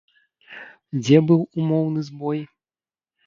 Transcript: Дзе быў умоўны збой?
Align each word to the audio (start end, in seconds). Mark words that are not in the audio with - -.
Дзе 1.01 1.17
быў 1.31 1.41
умоўны 1.63 1.99
збой? 2.09 2.39